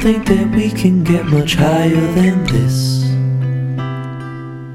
[0.00, 3.04] think that we can get much higher than this.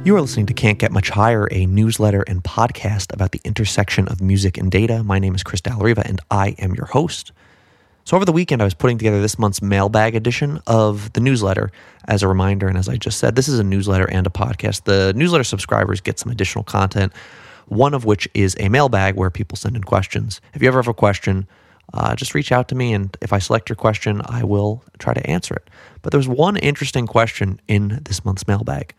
[0.06, 4.08] You are listening to Can't Get Much Higher, a newsletter and podcast about the intersection
[4.08, 5.04] of music and data.
[5.04, 7.32] My name is Chris Dallariva, and I am your host.
[8.04, 11.72] So, over the weekend, I was putting together this month's mailbag edition of the newsletter.
[12.08, 14.84] As a reminder, and as I just said, this is a newsletter and a podcast.
[14.84, 17.12] The newsletter subscribers get some additional content,
[17.66, 20.40] one of which is a mailbag where people send in questions.
[20.54, 21.48] If you ever have a question,
[21.96, 25.14] uh, just reach out to me, and if I select your question, I will try
[25.14, 25.70] to answer it.
[26.02, 28.94] But there was one interesting question in this month's mailbag.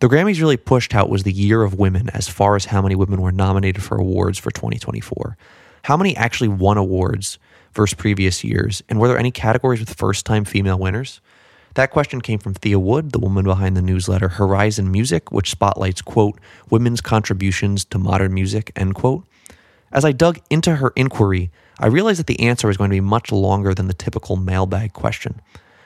[0.00, 2.82] The Grammys really pushed how it was the year of women as far as how
[2.82, 5.36] many women were nominated for awards for 2024.
[5.82, 7.38] How many actually won awards
[7.74, 8.82] versus previous years?
[8.88, 11.20] And were there any categories with first time female winners?
[11.74, 16.02] That question came from Thea Wood, the woman behind the newsletter Horizon Music, which spotlights,
[16.02, 16.38] quote,
[16.70, 19.24] women's contributions to modern music, end quote.
[19.90, 23.00] As I dug into her inquiry, I realized that the answer was going to be
[23.00, 25.40] much longer than the typical mailbag question.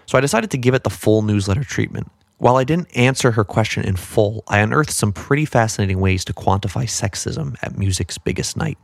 [0.07, 2.11] So I decided to give it the full newsletter treatment.
[2.39, 6.33] While I didn't answer her question in full, I unearthed some pretty fascinating ways to
[6.33, 8.79] quantify sexism at music's biggest night.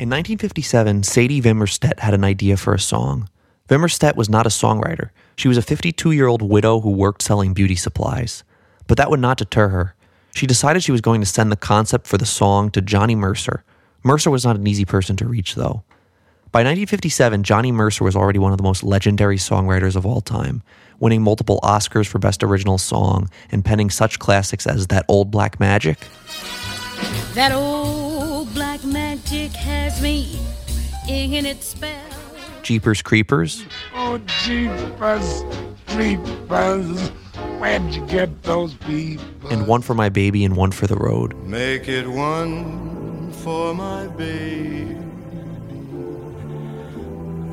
[0.00, 3.28] In 1957, Sadie Vimmerstedt had an idea for a song.
[3.68, 5.10] Vimmerstedt was not a songwriter.
[5.36, 8.42] She was a 52 year old widow who worked selling beauty supplies.
[8.86, 9.93] But that would not deter her.
[10.34, 13.64] She decided she was going to send the concept for the song to Johnny Mercer.
[14.02, 15.84] Mercer was not an easy person to reach, though.
[16.50, 20.62] By 1957, Johnny Mercer was already one of the most legendary songwriters of all time,
[21.00, 25.58] winning multiple Oscars for Best Original Song and penning such classics as That Old Black
[25.58, 25.98] Magic.
[27.34, 30.38] That old black magic has me
[31.08, 32.00] in its spell.
[32.62, 35.42] Jeepers Creepers, Oh, jeepers,
[35.88, 37.10] creepers,
[37.64, 39.48] where'd you get those people?
[39.50, 41.34] and One for My Baby and One for the Road.
[41.44, 44.96] Make it one for my baby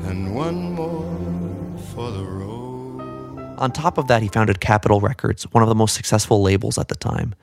[0.08, 3.58] and one more for the road.
[3.58, 6.88] On top of that, he founded Capitol Records, one of the most successful labels at
[6.88, 7.34] the time.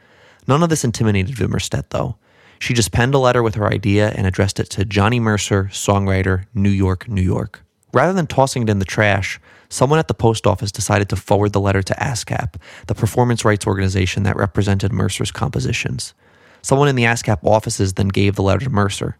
[0.47, 2.17] None of this intimidated Vimmerstedt, though.
[2.59, 6.45] She just penned a letter with her idea and addressed it to Johnny Mercer, songwriter,
[6.53, 7.63] New York, New York.
[7.91, 9.39] Rather than tossing it in the trash,
[9.69, 12.55] someone at the post office decided to forward the letter to ASCAP,
[12.87, 16.13] the performance rights organization that represented Mercer's compositions.
[16.61, 19.17] Someone in the ASCAP offices then gave the letter to Mercer.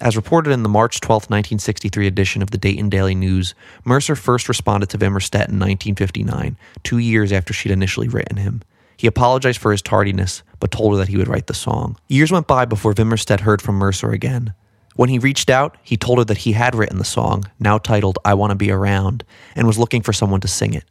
[0.00, 4.48] As reported in the March 12, 1963 edition of the Dayton Daily News, Mercer first
[4.48, 8.62] responded to Vimmerstedt in 1959, two years after she'd initially written him.
[8.96, 11.96] He apologized for his tardiness, but told her that he would write the song.
[12.08, 14.54] Years went by before Vimmerstedt heard from Mercer again.
[14.94, 18.18] When he reached out, he told her that he had written the song, now titled
[18.24, 19.24] I Want to Be Around,
[19.56, 20.84] and was looking for someone to sing it.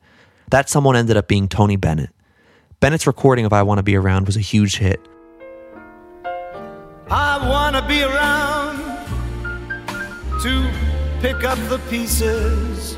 [0.49, 2.09] That someone ended up being Tony Bennett.
[2.79, 4.99] Bennett's recording of I Want to Be Around was a huge hit,
[7.13, 8.77] I wanna be around
[10.41, 10.71] to
[11.19, 12.95] pick up the pieces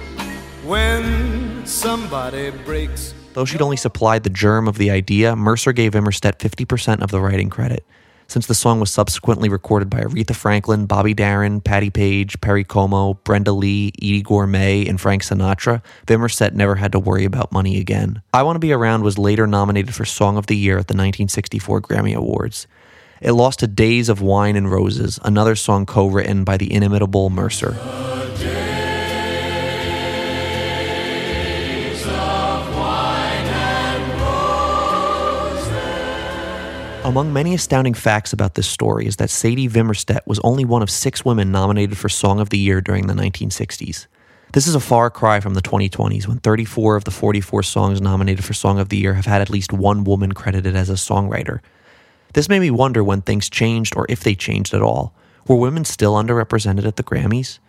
[0.63, 3.15] when somebody breaks.
[3.33, 7.19] Though she'd only supplied the germ of the idea, Mercer gave Vimmerstedt 50% of the
[7.19, 7.83] writing credit.
[8.33, 13.13] Since the song was subsequently recorded by Aretha Franklin, Bobby Darin, Patti Page, Perry Como,
[13.13, 18.23] Brenda Lee, Eydie Gormé, and Frank Sinatra, Vimmerstedt never had to worry about money again.
[18.33, 20.93] I Want to Be Around was later nominated for Song of the Year at the
[20.93, 22.65] 1964 Grammy Awards.
[23.21, 27.29] It lost to Days of Wine and Roses, another song co written by the inimitable
[27.29, 27.77] Mercer.
[37.05, 40.89] Among many astounding facts about this story is that Sadie Vimmerstedt was only one of
[40.89, 44.07] six women nominated for Song of the Year during the 1960s.
[44.53, 48.45] This is a far cry from the 2020s when 34 of the 44 songs nominated
[48.45, 51.59] for Song of the Year have had at least one woman credited as a songwriter.
[52.35, 55.13] This made me wonder when things changed or if they changed at all.
[55.45, 57.59] Were women still underrepresented at the Grammys?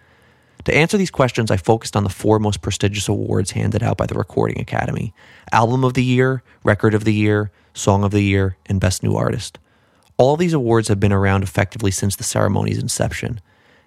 [0.65, 4.07] To answer these questions, I focused on the four most prestigious awards handed out by
[4.07, 5.13] the Recording Academy
[5.53, 9.15] Album of the Year, Record of the Year, Song of the Year, and Best New
[9.15, 9.59] Artist.
[10.17, 13.41] All these awards have been around effectively since the ceremony's inception.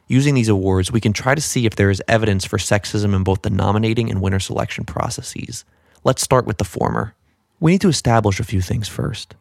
[0.08, 3.24] Using these awards, we can try to see if there is evidence for sexism in
[3.24, 5.66] both the nominating and winner selection processes.
[6.04, 7.16] Let's start with the former.
[7.60, 9.36] We need to establish a few things first.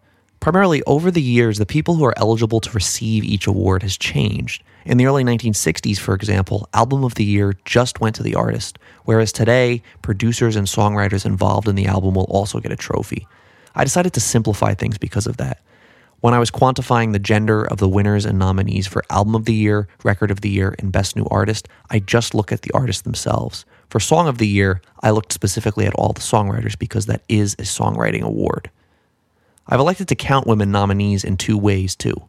[0.46, 4.62] Primarily, over the years, the people who are eligible to receive each award has changed.
[4.84, 8.78] In the early 1960s, for example, Album of the Year just went to the artist,
[9.06, 13.26] whereas today, producers and songwriters involved in the album will also get a trophy.
[13.74, 15.62] I decided to simplify things because of that.
[16.20, 19.52] When I was quantifying the gender of the winners and nominees for Album of the
[19.52, 23.02] Year, Record of the Year, and Best New Artist, I just look at the artists
[23.02, 23.64] themselves.
[23.90, 27.54] For Song of the Year, I looked specifically at all the songwriters because that is
[27.54, 28.70] a songwriting award.
[29.68, 32.28] I've elected to count women nominees in two ways, too.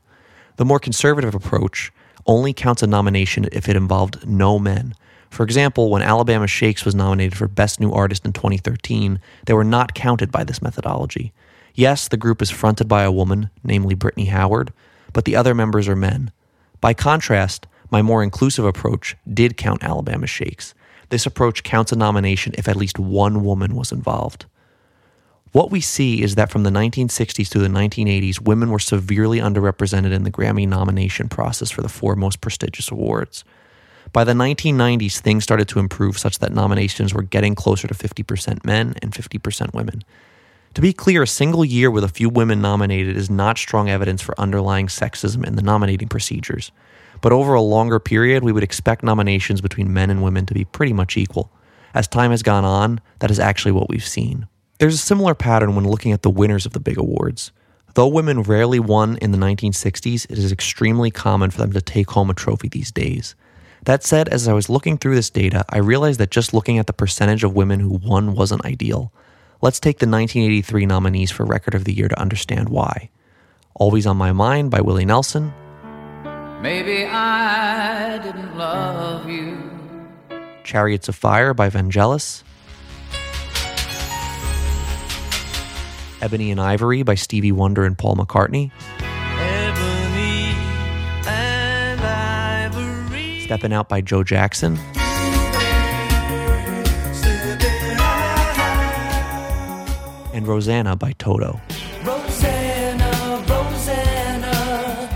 [0.56, 1.92] The more conservative approach
[2.26, 4.96] only counts a nomination if it involved no men.
[5.30, 9.64] For example, when Alabama Shakes was nominated for Best New Artist in 2013, they were
[9.64, 11.34] not counted by this methodology.
[11.76, 14.74] Yes, the group is fronted by a woman, namely Brittany Howard,
[15.14, 16.32] but the other members are men.
[16.82, 20.74] By contrast, my more inclusive approach did count Alabama Shakes.
[21.10, 24.46] This approach counts a nomination if at least one woman was involved.
[25.54, 30.12] What we see is that from the 1960s to the 1980s, women were severely underrepresented
[30.12, 33.44] in the Grammy nomination process for the four most prestigious awards.
[34.12, 38.66] By the 1990s, things started to improve such that nominations were getting closer to 50%
[38.66, 40.04] men and 50% women.
[40.74, 44.22] To be clear, a single year with a few women nominated is not strong evidence
[44.22, 46.72] for underlying sexism in the nominating procedures.
[47.22, 50.66] But over a longer period, we would expect nominations between men and women to be
[50.66, 51.52] pretty much equal.
[51.94, 54.48] As time has gone on, that is actually what we've seen.
[54.80, 57.52] There's a similar pattern when looking at the winners of the big awards.
[57.96, 62.12] Though women rarely won in the 1960s, it is extremely common for them to take
[62.12, 63.34] home a trophy these days.
[63.86, 66.86] That said, as I was looking through this data, I realized that just looking at
[66.86, 69.12] the percentage of women who won wasn't ideal.
[69.62, 73.10] Let's take the 1983 nominees for Record of the Year to understand why.
[73.74, 75.54] Always on My Mind by Willie Nelson.
[76.62, 79.58] Maybe I didn't love you.
[80.64, 82.44] Chariots of Fire by Vangelis.
[86.22, 88.72] Ebony and Ivory by Stevie Wonder and Paul McCartney.
[89.00, 90.56] Ebony
[91.28, 91.78] and.
[93.44, 94.78] Stepping Out by Joe Jackson.
[100.34, 101.62] And Rosanna by Toto.
[102.04, 105.08] Rosanna, Rosanna.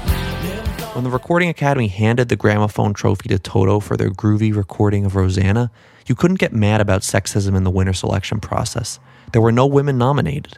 [0.93, 5.15] When the Recording Academy handed the gramophone trophy to Toto for their groovy recording of
[5.15, 5.69] Rosanna,
[6.07, 8.99] you couldn't get mad about sexism in the winner selection process.
[9.31, 10.57] There were no women nominated.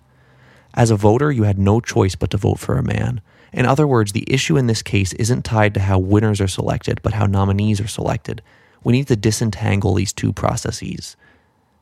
[0.73, 3.21] As a voter, you had no choice but to vote for a man.
[3.51, 6.99] In other words, the issue in this case isn't tied to how winners are selected,
[7.03, 8.41] but how nominees are selected.
[8.83, 11.15] We need to disentangle these two processes.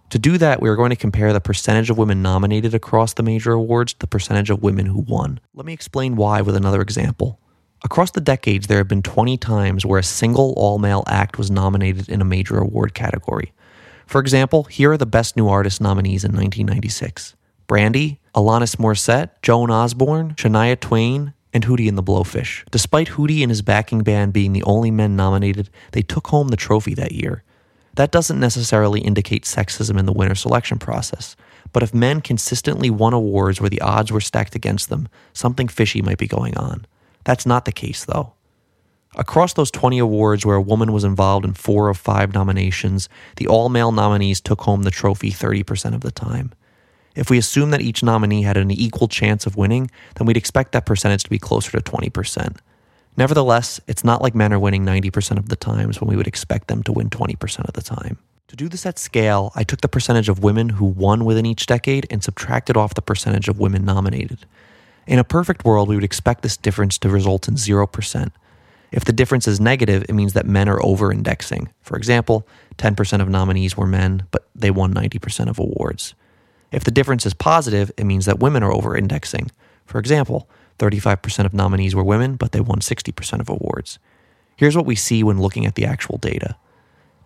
[0.09, 3.23] To do that, we are going to compare the percentage of women nominated across the
[3.23, 5.39] major awards to the percentage of women who won.
[5.53, 7.39] Let me explain why with another example.
[7.85, 11.49] Across the decades, there have been 20 times where a single all male act was
[11.49, 13.53] nominated in a major award category.
[14.05, 17.35] For example, here are the Best New Artist nominees in 1996
[17.71, 22.65] Brandy, Alanis Morissette, Joan Osborne, Shania Twain, and Hootie and the Blowfish.
[22.69, 26.57] Despite Hootie and his backing band being the only men nominated, they took home the
[26.57, 27.44] trophy that year.
[27.95, 31.38] That doesn't necessarily indicate sexism in the winner selection process,
[31.71, 36.01] but if men consistently won awards where the odds were stacked against them, something fishy
[36.01, 36.85] might be going on.
[37.24, 38.33] That's not the case, though.
[39.15, 43.07] Across those 20 awards where a woman was involved in four of five nominations,
[43.38, 46.51] the all male nominees took home the trophy 30% of the time.
[47.16, 50.72] If we assume that each nominee had an equal chance of winning, then we'd expect
[50.72, 52.58] that percentage to be closer to 20%.
[53.18, 56.68] Nevertheless, it's not like men are winning 90% of the times when we would expect
[56.68, 58.18] them to win 20% of the time.
[58.48, 61.66] To do this at scale, I took the percentage of women who won within each
[61.66, 64.46] decade and subtracted off the percentage of women nominated.
[65.08, 68.31] In a perfect world, we would expect this difference to result in 0%.
[68.92, 71.69] If the difference is negative, it means that men are over indexing.
[71.81, 72.46] For example,
[72.78, 76.13] 10% of nominees were men, but they won 90% of awards.
[76.71, 79.51] If the difference is positive, it means that women are over indexing.
[79.85, 84.00] For example, 35% of nominees were women, but they won 60% of awards.
[84.55, 86.55] Here's what we see when looking at the actual data.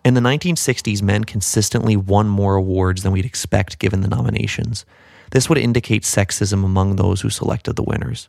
[0.04, 4.84] In the 1960s, men consistently won more awards than we'd expect given the nominations.
[5.32, 8.28] This would indicate sexism among those who selected the winners.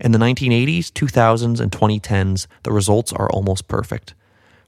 [0.00, 4.14] In the 1980s, 2000s, and 2010s, the results are almost perfect.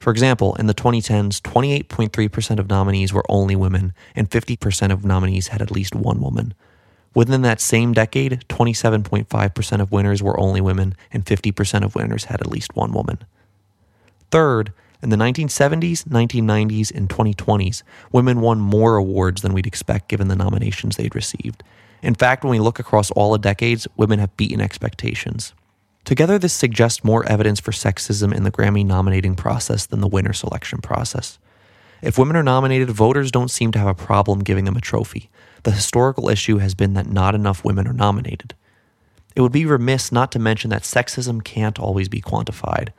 [0.04, 5.46] For example, in the 2010s, 28.3% of nominees were only women, and 50% of nominees
[5.46, 6.52] had at least one woman.
[7.14, 12.42] Within that same decade, 27.5% of winners were only women, and 50% of winners had
[12.42, 13.16] at least one woman.
[14.30, 17.82] Third, in the 1970s, 1990s, and 2020s,
[18.12, 21.62] women won more awards than we'd expect given the nominations they'd received.
[22.02, 25.54] In fact, when we look across all the decades, women have beaten expectations.
[26.04, 30.34] Together, this suggests more evidence for sexism in the Grammy nominating process than the winner
[30.34, 31.38] selection process.
[32.02, 35.30] If women are nominated, voters don't seem to have a problem giving them a trophy.
[35.62, 38.54] The historical issue has been that not enough women are nominated.
[39.34, 42.90] It would be remiss not to mention that sexism can't always be quantified.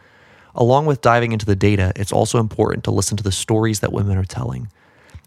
[0.56, 3.94] Along with diving into the data, it's also important to listen to the stories that
[3.94, 4.72] women are telling.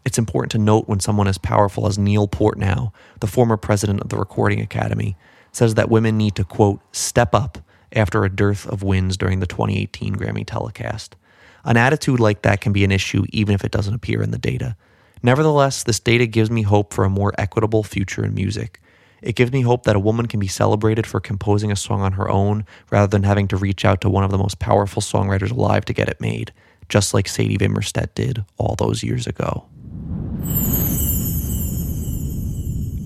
[0.05, 4.09] It's important to note when someone as powerful as Neil Portnow, the former president of
[4.09, 5.17] the Recording Academy,
[5.53, 7.59] says that women need to, quote, step up
[7.93, 11.17] after a dearth of wins during the 2018 Grammy telecast.
[11.65, 14.39] An attitude like that can be an issue even if it doesn't appear in the
[14.39, 14.77] data.
[15.23, 18.81] Nevertheless, this data gives me hope for a more equitable future in music.
[19.21, 22.13] It gives me hope that a woman can be celebrated for composing a song on
[22.13, 25.51] her own rather than having to reach out to one of the most powerful songwriters
[25.51, 26.53] alive to get it made,
[26.89, 29.67] just like Sadie Vimmerstedt did all those years ago.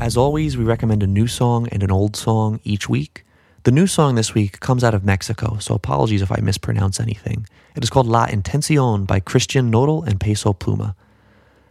[0.03, 3.25] As always, we recommend a new song and an old song each week.
[3.65, 7.47] The new song this week comes out of Mexico, so apologies if I mispronounce anything.
[7.77, 10.97] It is called La Intención by Christian Nodal and Peso Pluma.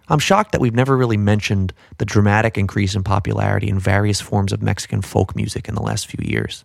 [0.08, 4.54] I'm shocked that we've never really mentioned the dramatic increase in popularity in various forms
[4.54, 6.64] of Mexican folk music in the last few years.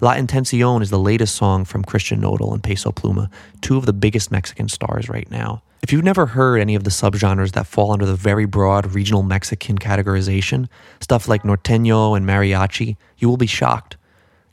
[0.00, 3.92] La Intención is the latest song from Christian Nodal and Peso Pluma, two of the
[3.92, 5.62] biggest Mexican stars right now.
[5.84, 9.22] If you've never heard any of the subgenres that fall under the very broad regional
[9.22, 13.96] Mexican categorization, stuff like norteño and mariachi, you will be shocked.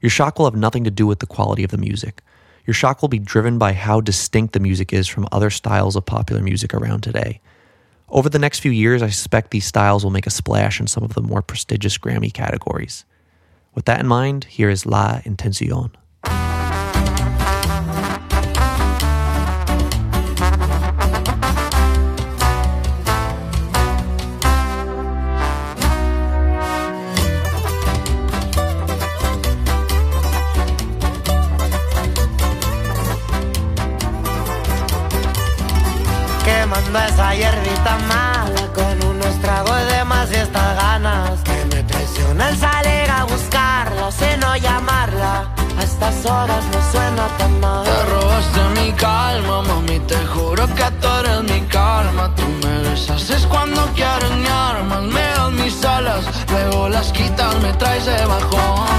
[0.01, 2.22] Your shock will have nothing to do with the quality of the music.
[2.65, 6.05] Your shock will be driven by how distinct the music is from other styles of
[6.05, 7.39] popular music around today.
[8.10, 11.03] Over the next few years, I suspect these styles will make a splash in some
[11.03, 13.05] of the more prestigious Grammy categories.
[13.74, 15.91] With that in mind, here is La Intención.
[56.51, 58.90] Luego las quitas, me traes de bajón.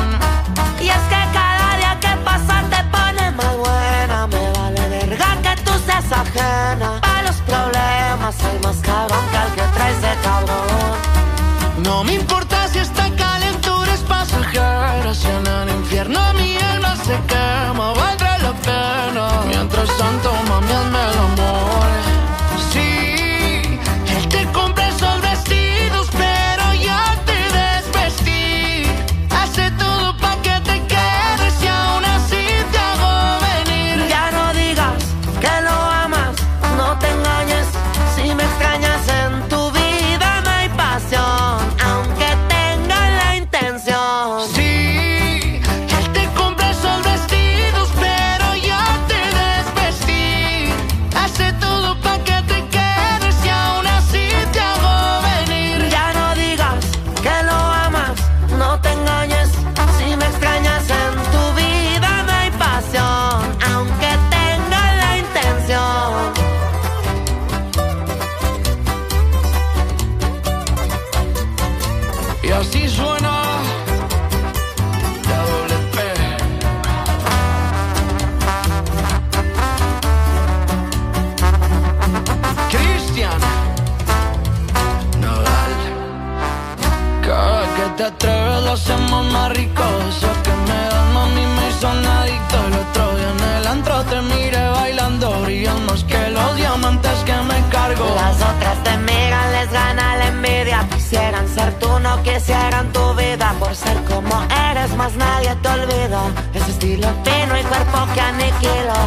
[102.53, 103.55] Quisieran tu vida.
[103.59, 104.35] Por ser como
[104.71, 106.23] eres, más nadie te olvida.
[106.55, 108.99] Ese estilo fino y cuerpo que aniquilo.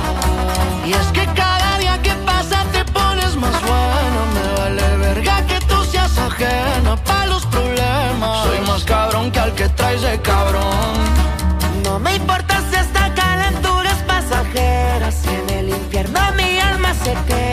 [0.85, 4.19] Y es que cada día que pasa te pones más bueno.
[4.35, 8.47] Me vale verga que tú seas ajena pa' los problemas.
[8.47, 10.93] Soy más cabrón que al que traes de cabrón.
[11.83, 15.11] No me importa si esta calentura es pasajera.
[15.11, 17.44] Si en el infierno mi alma se quema,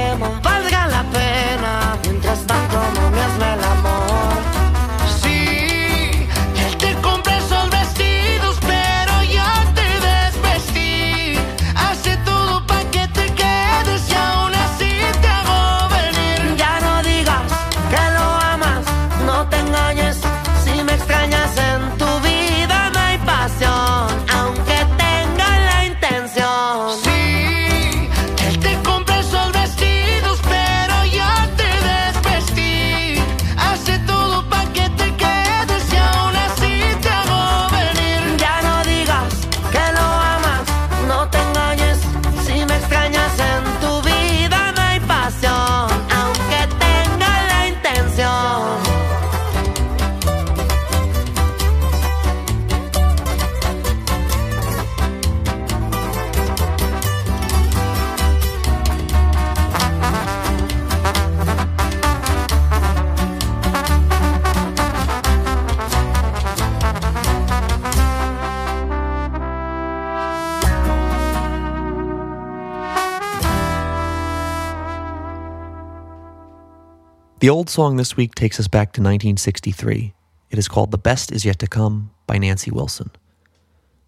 [77.43, 80.15] The old song this week takes us back to 1963.
[80.51, 83.11] It is called The Best Is Yet to Come by Nancy Wilson.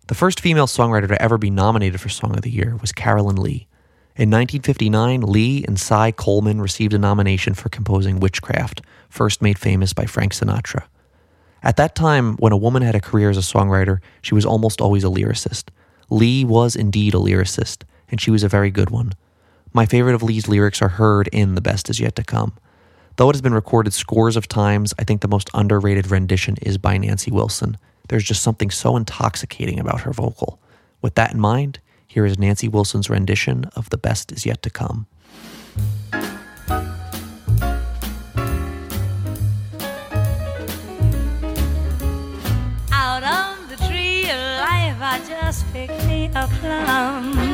[0.07, 3.35] The first female songwriter to ever be nominated for Song of the Year was Carolyn
[3.35, 3.67] Leigh.
[4.14, 9.93] In 1959, Leigh and Cy Coleman received a nomination for composing Witchcraft, first made famous
[9.93, 10.85] by Frank Sinatra.
[11.61, 14.81] At that time, when a woman had a career as a songwriter, she was almost
[14.81, 15.71] always a lyricist.
[16.09, 19.12] Leigh was indeed a lyricist, and she was a very good one.
[19.73, 22.53] My favorite of Leigh's lyrics are heard in The Best Is Yet to Come.
[23.16, 26.78] Though it has been recorded scores of times, I think the most underrated rendition is
[26.78, 27.76] by Nancy Wilson.
[28.09, 30.59] There's just something so intoxicating about her vocal.
[31.00, 31.78] With that in mind,
[32.09, 35.06] here is Nancy Wilson's rendition of The Best Is Yet to Come.
[42.90, 47.53] Out of the tree of life, I just picked me a plum.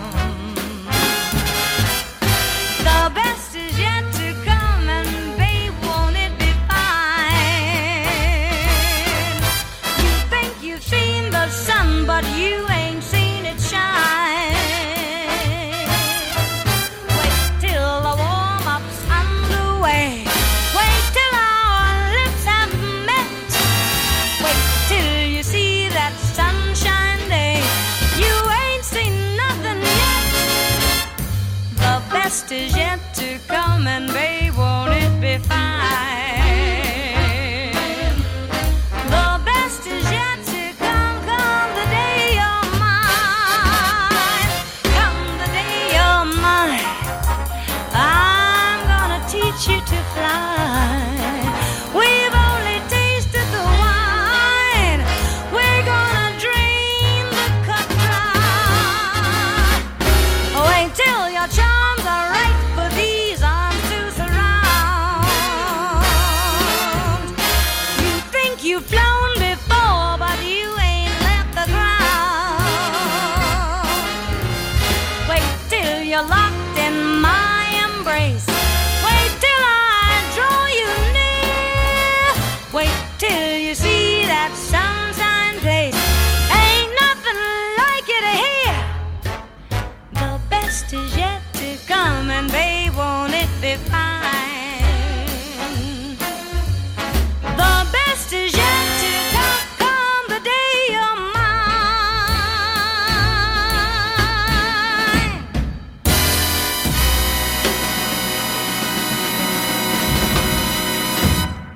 [76.31, 78.50] Locked in my embrace.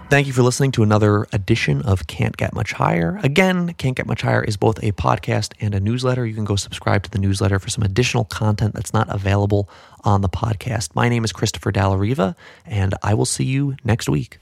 [0.08, 3.20] Thank you for listening to another edition of Can't Get Much Higher.
[3.24, 6.28] Again, Can't Get Much Higher is both a podcast and a newsletter.
[6.28, 9.68] You can go subscribe to the newsletter for some additional content that's not available
[10.04, 10.94] on the podcast.
[10.94, 12.36] My name is Christopher Dallariva,
[12.68, 14.38] and I will see you next week.